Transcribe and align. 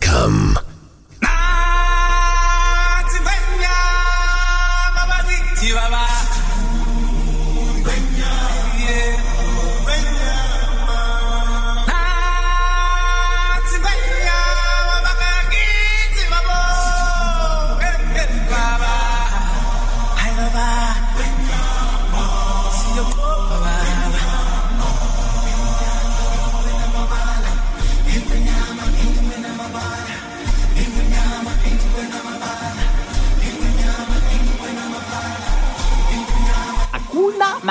Welcome. 0.00 0.71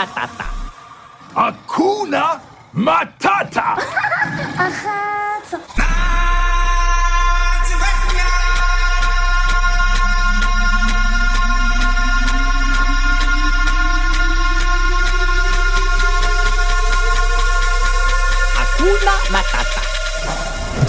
Matata. 0.02 0.46
Hakuna 1.36 2.42
Matata. 2.74 3.78
Hakuna 18.56 19.14
Matata. 19.30 19.82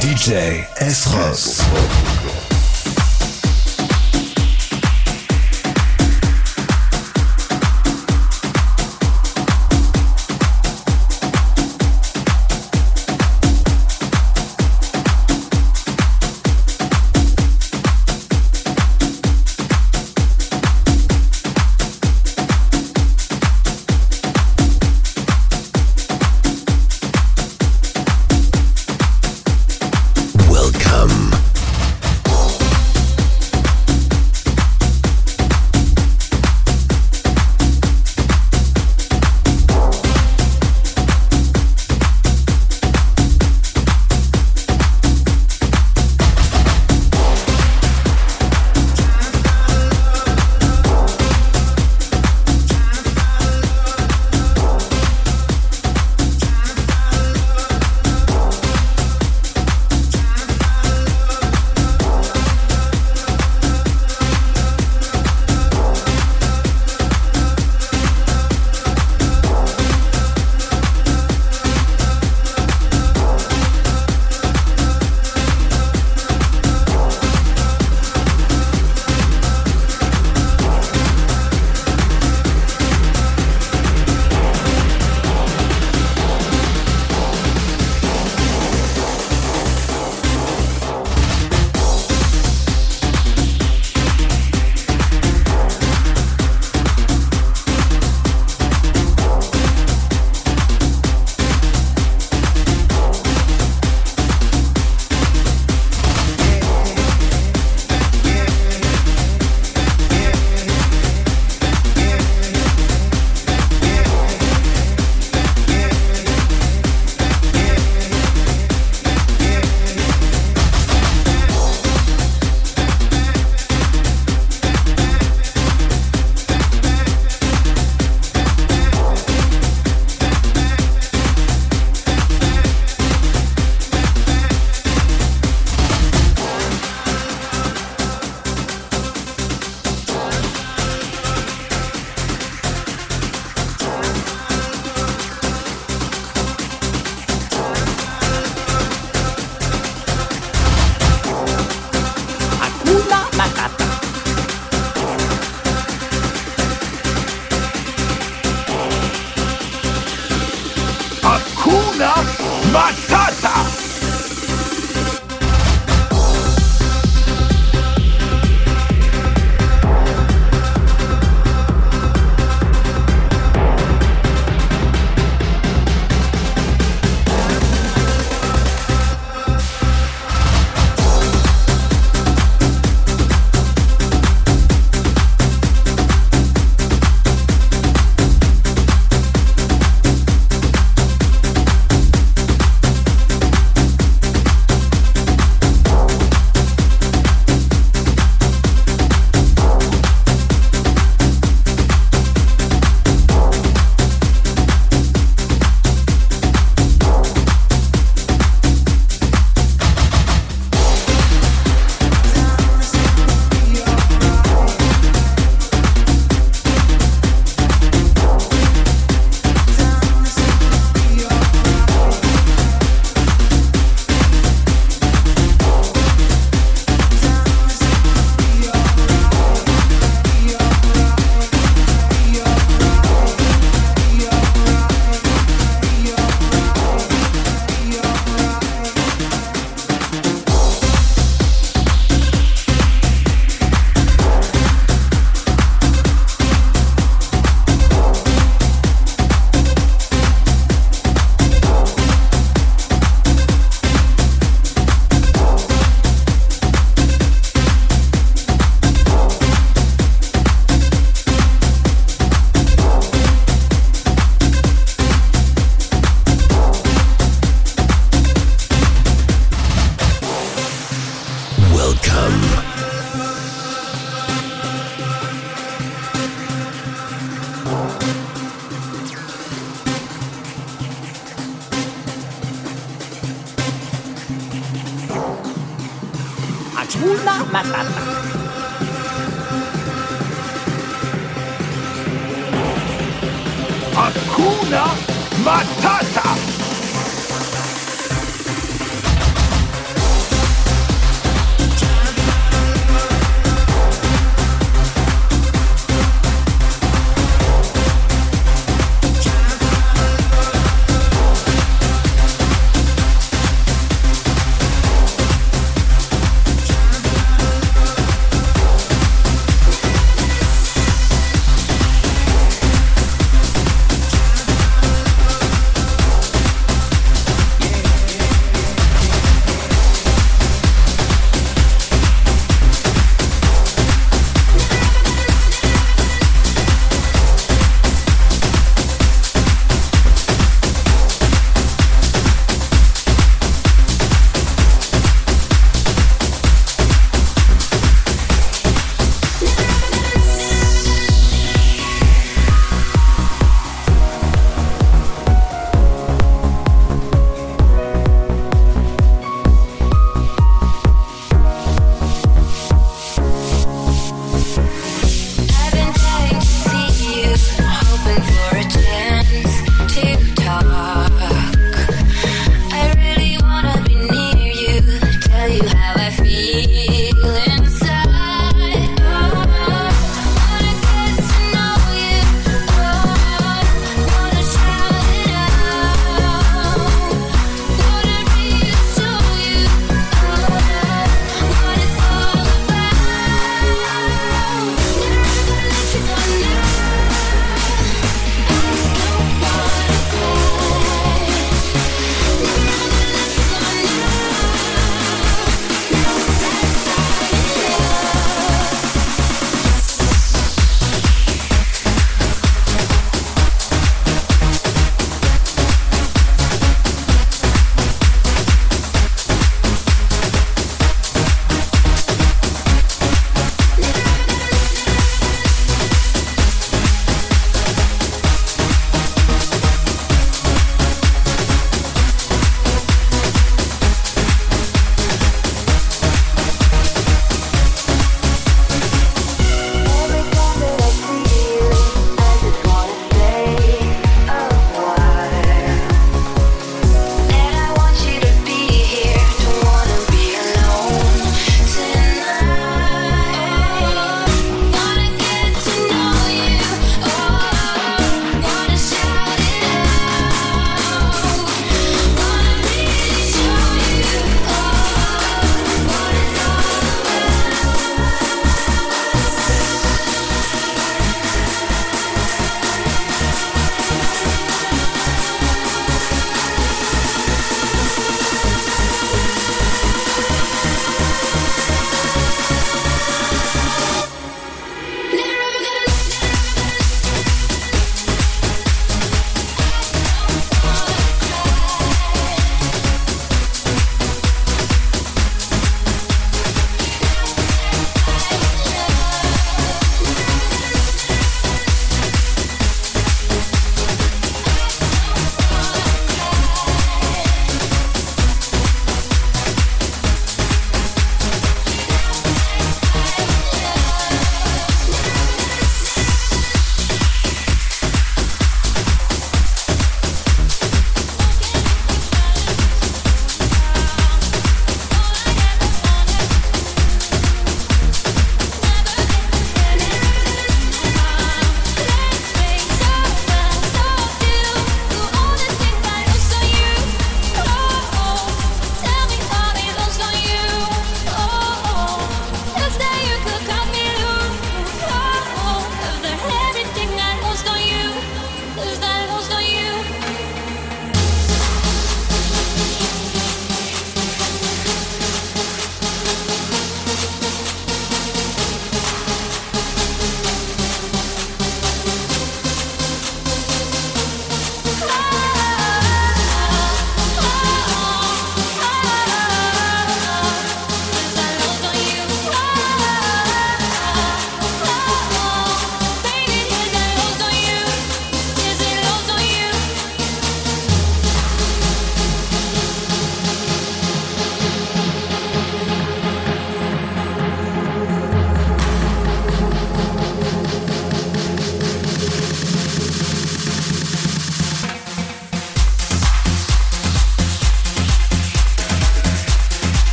DJ 0.00 0.66
S-Ross. 0.78 1.58
Welcome. 1.72 2.09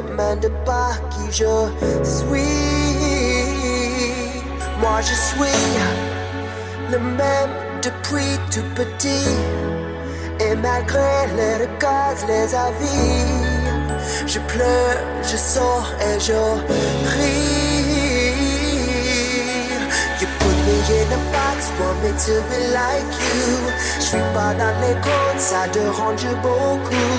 Demande 0.00 0.50
pas 0.64 0.92
qui 1.10 1.32
je 1.32 1.54
suis. 2.02 2.68
Moi 4.80 5.00
je 5.00 5.14
suis 5.14 5.62
le 6.90 6.98
même 6.98 7.50
depuis 7.82 8.38
tout 8.52 8.68
petit. 8.74 9.28
Et 10.40 10.54
malgré 10.54 11.26
les 11.36 11.54
regards, 11.64 12.20
les 12.28 12.54
avis, 12.54 13.26
je 14.26 14.38
pleure, 14.38 14.98
je 15.22 15.36
sors 15.36 15.88
et 16.00 16.20
je 16.20 16.40
ris. 17.14 17.68
You 20.20 20.26
put 20.40 20.58
me 20.66 20.76
in 20.98 21.12
a 21.12 21.20
box, 21.32 21.70
want 21.78 21.98
me 22.02 22.10
to 22.24 22.34
be 22.48 22.58
like 22.72 23.12
you. 23.28 23.48
Je 23.98 24.04
suis 24.04 24.26
pas 24.34 24.52
dans 24.54 24.74
les 24.80 24.94
codes, 25.00 25.38
ça 25.38 25.68
dérange 25.72 26.26
beaucoup. 26.42 27.18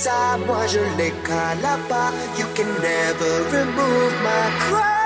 inside, 0.00 0.46
moi 0.46 0.66
je 0.66 0.80
les 0.96 1.12
cala. 1.26 1.76
You 2.38 2.46
can 2.54 2.68
never 2.80 3.32
remove 3.52 4.14
my 4.22 4.50
crown. 4.60 4.99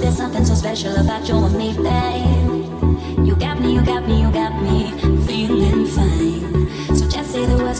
Alors, 0.00 0.14
something 0.14 0.44
so 0.44 0.54
special 0.54 0.96
about 0.96 1.28
you 1.28 1.36
and 1.36 1.56
me, 1.56 1.74
babe. 1.74 3.26
You 3.26 3.36
got 3.36 3.60
me, 3.60 3.74
you 3.74 3.82
got 3.84 4.06
me, 4.08 4.22
you 4.22 4.30
got 4.30 4.62
me 4.62 4.92
feeling 5.26 5.86
fine. 5.86 6.96
So 6.96 7.06
just 7.06 7.32
say 7.32 7.44
the 7.44 7.56
words, 7.56 7.79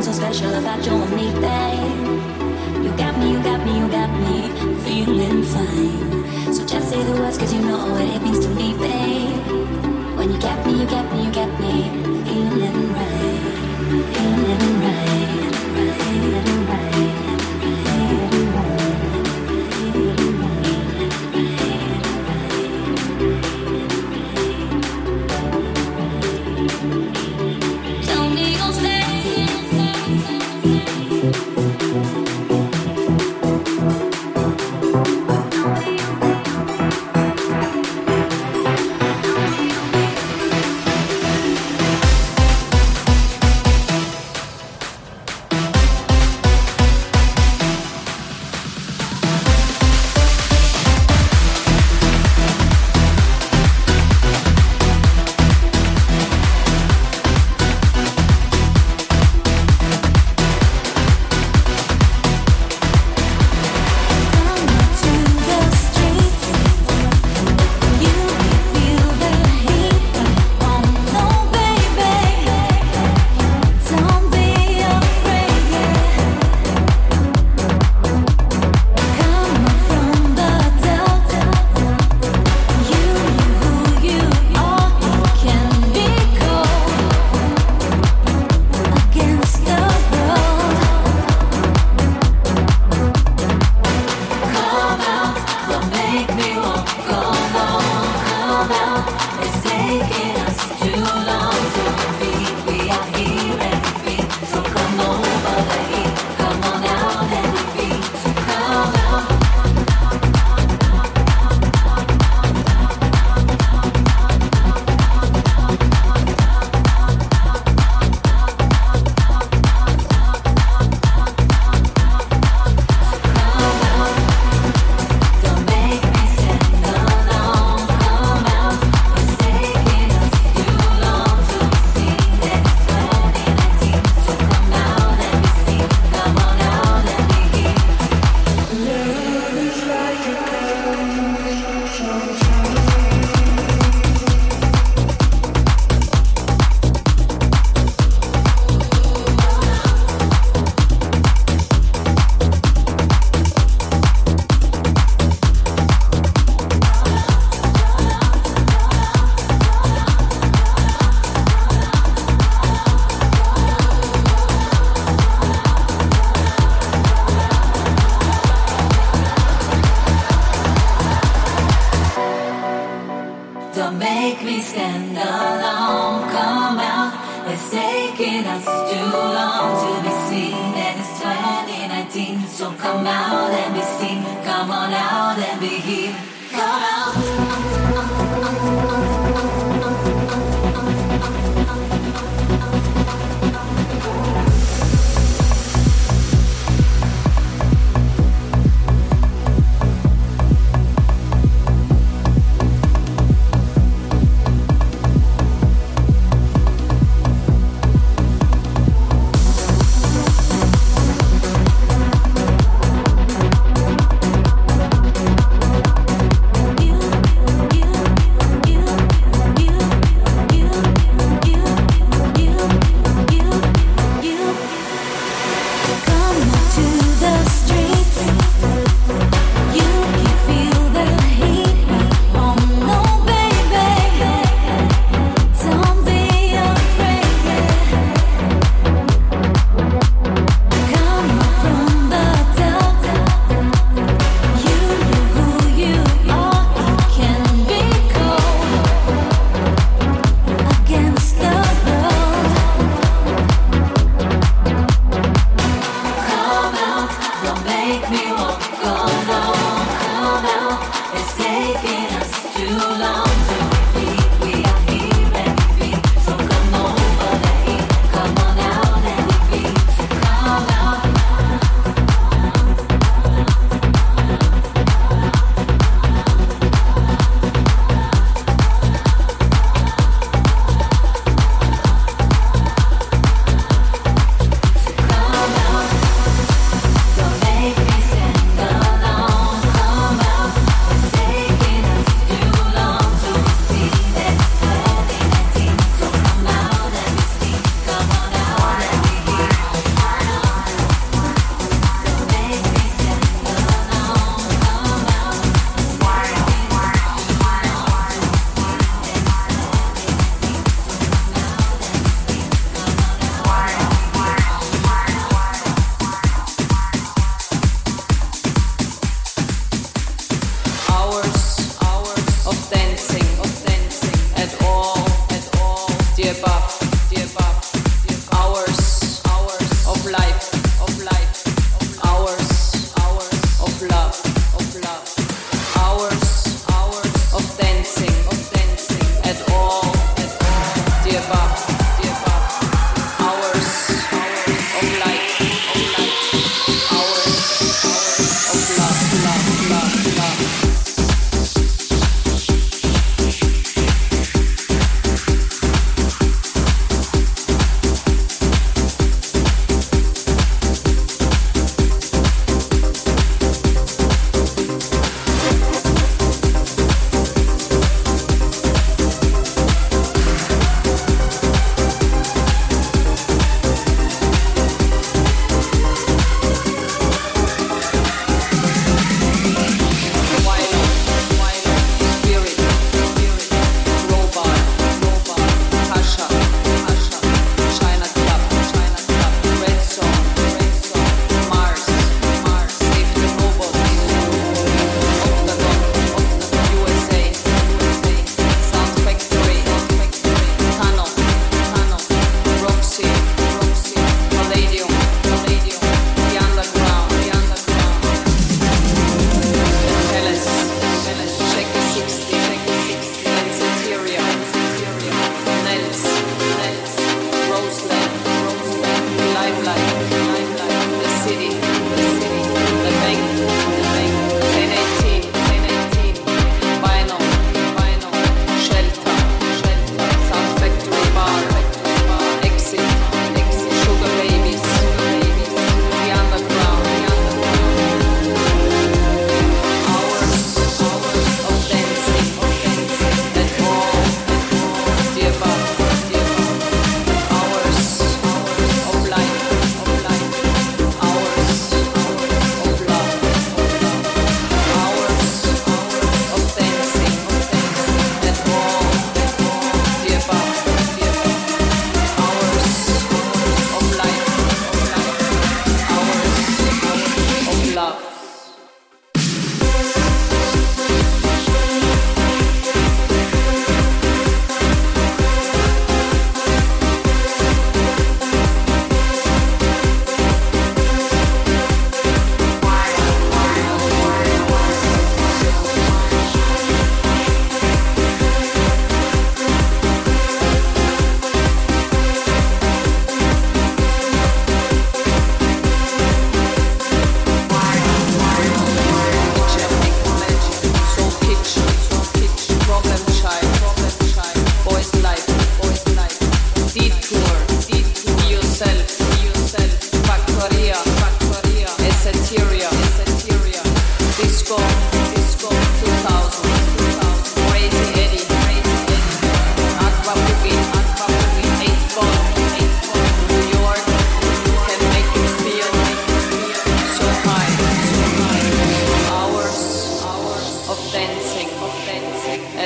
So 0.00 0.12
special 0.12 0.54
about 0.54 0.86
you 0.86 0.92
and 0.92 1.10
me, 1.10 1.26
babe. 1.40 2.84
You 2.84 2.96
got 2.96 3.18
me, 3.18 3.32
you 3.32 3.42
got 3.42 3.66
me, 3.66 3.78
you 3.80 3.88
got 3.88 4.08
me 4.08 4.48
feeling 4.84 5.42
fine. 5.42 6.54
So 6.54 6.64
just 6.64 6.90
say 6.90 7.02
the 7.02 7.20
words, 7.20 7.36
cause 7.36 7.52
you 7.52 7.60
know 7.62 7.78
what 7.90 8.04
it 8.04 8.22
means 8.22 8.38
to 8.46 8.48
me, 8.48 8.74
babe. 8.74 10.16
When 10.16 10.30
you 10.30 10.38
get 10.38 10.64
me, 10.64 10.80
you 10.80 10.86
get 10.86 11.12
me, 11.12 11.24
you 11.24 11.32
get 11.32 11.50
me 11.60 11.90
feeling 12.24 12.92
right, 12.94 14.14
feeling 14.14 14.80
right. 14.82 15.17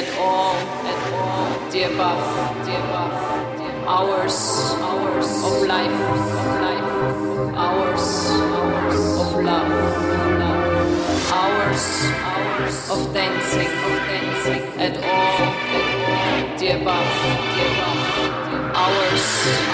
at 0.03 0.19
all, 0.19 0.55
at 0.91 1.12
all, 1.15 1.47
debuff, 1.71 2.23
debuff, 2.67 3.15
hours, 3.87 4.38
hours 4.83 5.29
of 5.47 5.55
life, 5.69 6.01
of 6.03 6.47
life, 6.67 6.91
hours, 7.55 8.07
hours 8.59 9.01
of 9.23 9.33
love, 9.45 9.71
of 9.71 10.27
love, 10.43 10.62
hours, 11.38 11.87
hours 12.27 12.91
of 12.91 13.15
dancing, 13.15 13.71
of 13.87 13.97
dancing, 14.11 14.62
at 14.81 14.97
all, 14.97 15.38
at 15.43 15.91
all, 16.11 16.59
debuff, 16.59 17.11
debuff, 17.55 18.03
hours, 18.75 19.27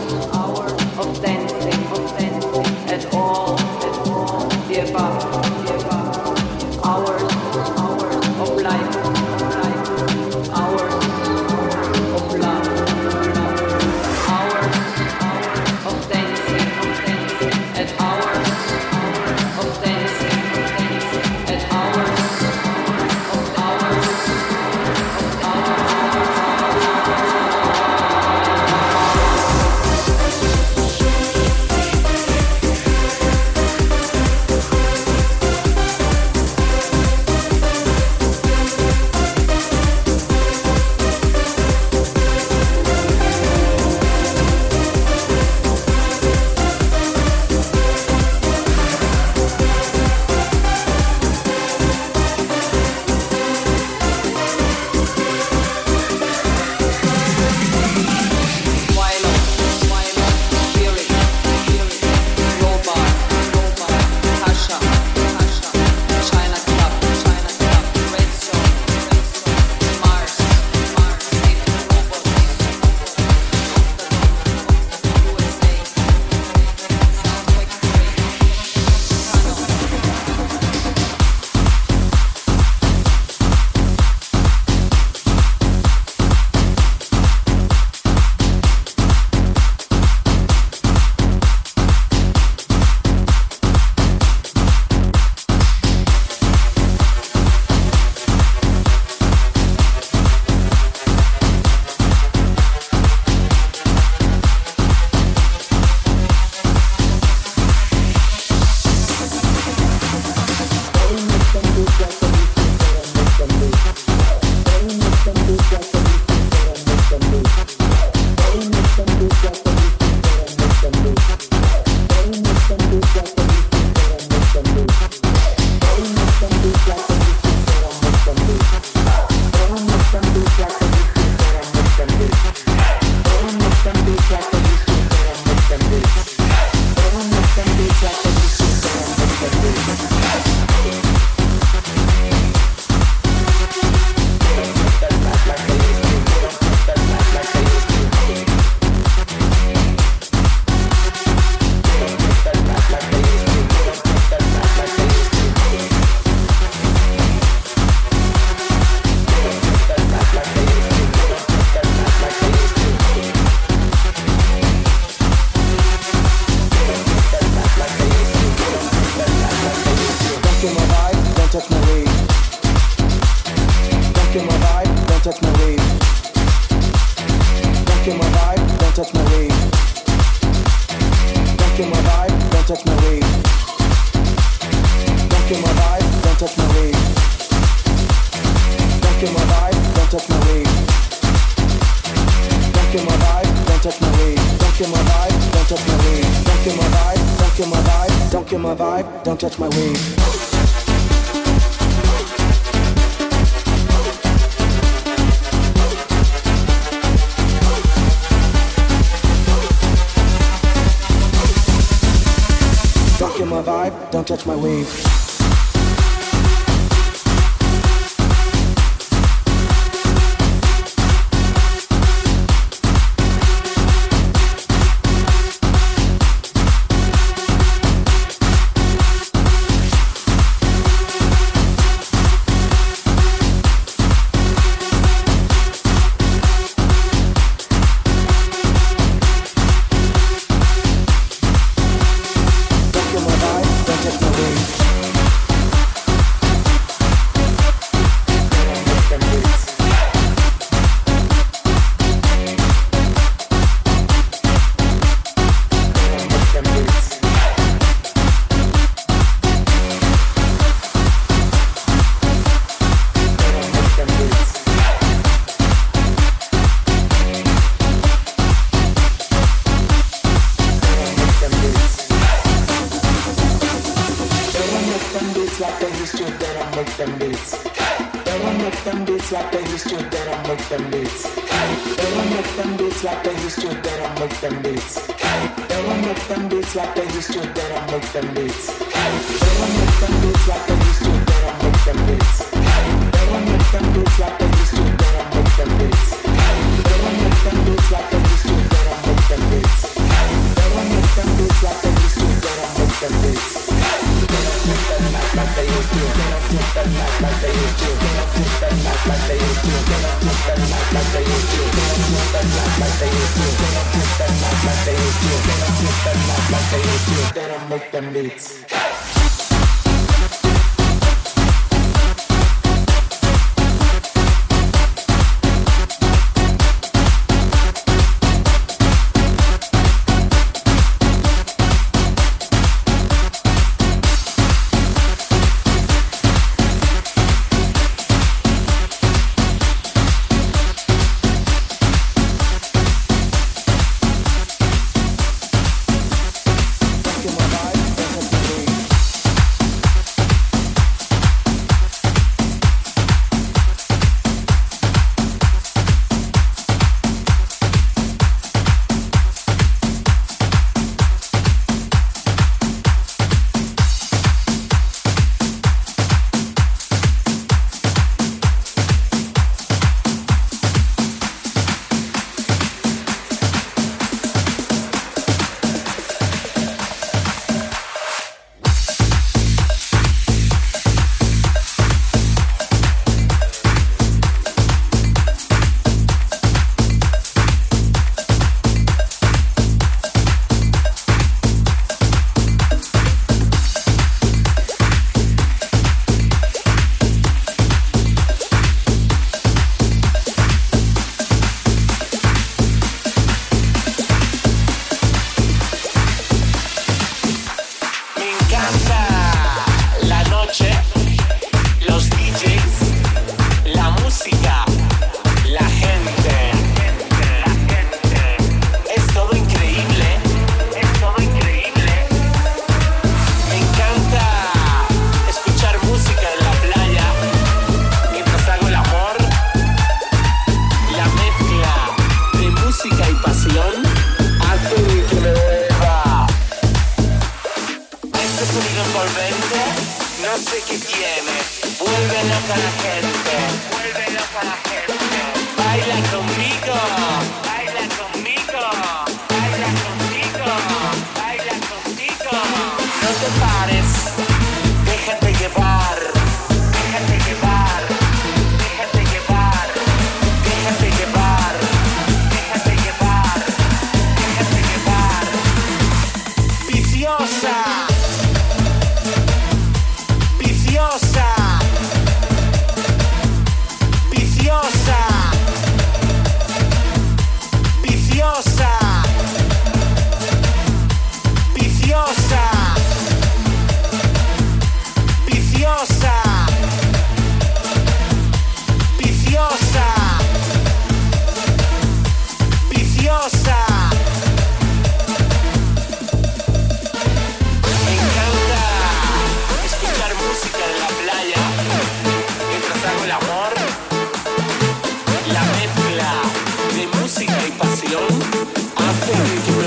I 508.85 508.91
think 508.91 509.47
you 509.47 509.62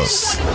House. 0.00 0.49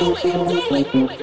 S. 0.00 0.24
Ross. 0.24 1.18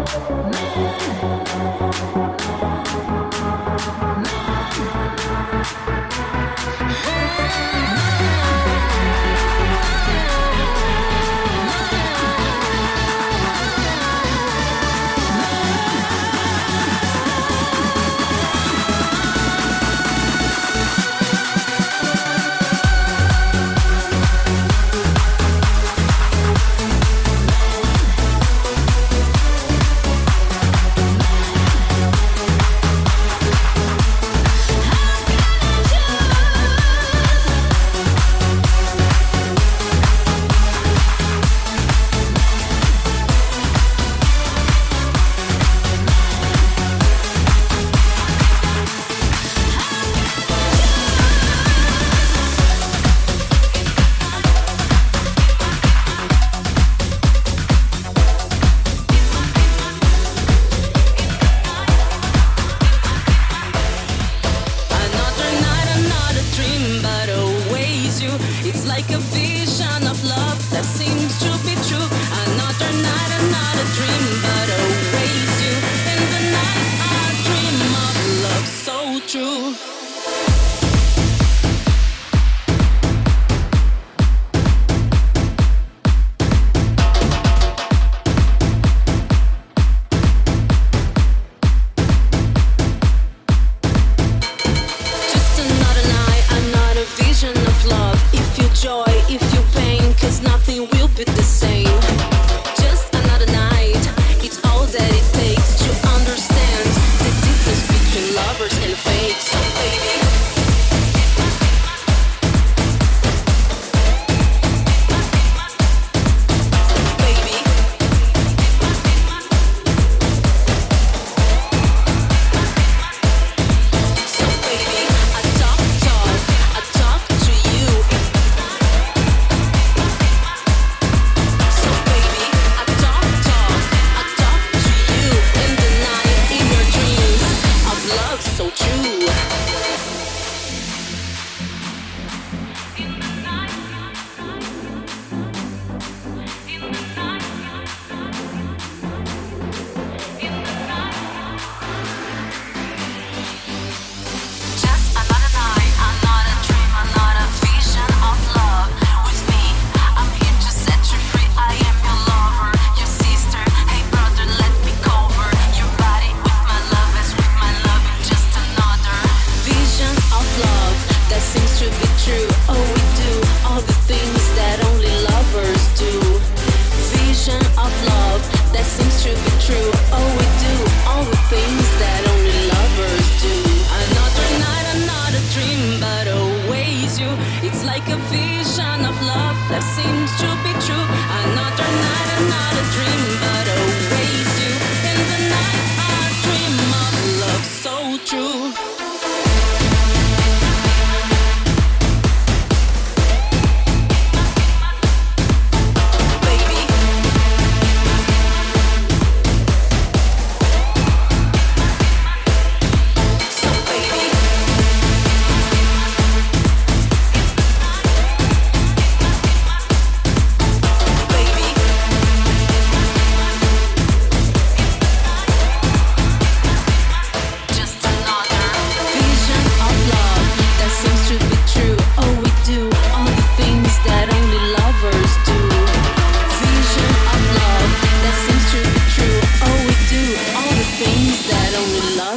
So 108.69 109.60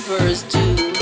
lovers 0.08 0.42
do. 0.42 0.93